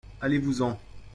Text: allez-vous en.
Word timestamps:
allez-vous 0.19 0.63
en. 0.63 0.79